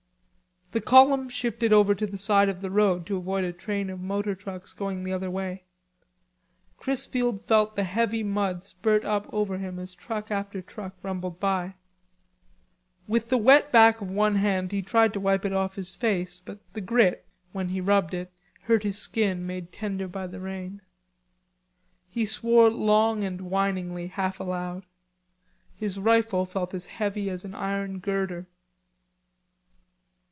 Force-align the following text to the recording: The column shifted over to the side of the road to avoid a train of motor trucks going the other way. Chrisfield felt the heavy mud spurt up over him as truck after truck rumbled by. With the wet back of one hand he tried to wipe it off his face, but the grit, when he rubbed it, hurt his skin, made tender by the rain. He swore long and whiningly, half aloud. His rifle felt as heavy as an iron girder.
The 0.73 0.79
column 0.79 1.27
shifted 1.27 1.73
over 1.73 1.93
to 1.93 2.07
the 2.07 2.17
side 2.17 2.47
of 2.47 2.61
the 2.61 2.71
road 2.71 3.05
to 3.07 3.17
avoid 3.17 3.43
a 3.43 3.51
train 3.51 3.89
of 3.89 3.99
motor 3.99 4.33
trucks 4.35 4.71
going 4.71 5.03
the 5.03 5.11
other 5.11 5.29
way. 5.29 5.65
Chrisfield 6.77 7.43
felt 7.43 7.75
the 7.75 7.83
heavy 7.83 8.23
mud 8.23 8.63
spurt 8.63 9.03
up 9.03 9.27
over 9.33 9.57
him 9.57 9.79
as 9.79 9.93
truck 9.93 10.31
after 10.31 10.61
truck 10.61 10.95
rumbled 11.03 11.41
by. 11.41 11.73
With 13.05 13.27
the 13.27 13.37
wet 13.37 13.73
back 13.73 13.99
of 13.99 14.09
one 14.09 14.35
hand 14.35 14.71
he 14.71 14.81
tried 14.81 15.11
to 15.11 15.19
wipe 15.19 15.43
it 15.43 15.51
off 15.51 15.75
his 15.75 15.93
face, 15.93 16.39
but 16.39 16.59
the 16.71 16.79
grit, 16.79 17.27
when 17.51 17.67
he 17.67 17.81
rubbed 17.81 18.13
it, 18.13 18.31
hurt 18.61 18.83
his 18.83 18.97
skin, 18.97 19.45
made 19.45 19.73
tender 19.73 20.07
by 20.07 20.25
the 20.25 20.39
rain. 20.39 20.81
He 22.09 22.25
swore 22.25 22.69
long 22.69 23.25
and 23.25 23.41
whiningly, 23.49 24.07
half 24.07 24.39
aloud. 24.39 24.85
His 25.75 25.99
rifle 25.99 26.45
felt 26.45 26.73
as 26.73 26.85
heavy 26.85 27.29
as 27.29 27.43
an 27.43 27.55
iron 27.55 27.99
girder. 27.99 28.47